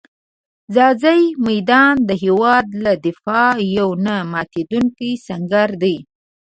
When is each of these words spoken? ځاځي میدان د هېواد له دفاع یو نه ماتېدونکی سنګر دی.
ځاځي 0.73 1.21
میدان 1.47 1.95
د 2.09 2.11
هېواد 2.23 2.67
له 2.83 2.93
دفاع 3.05 3.51
یو 3.77 3.89
نه 4.05 4.15
ماتېدونکی 4.31 5.11
سنګر 5.27 5.69
دی. 5.81 5.95